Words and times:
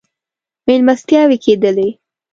مېلمستیاوې 0.65 1.37
کېدلې. 1.43 1.89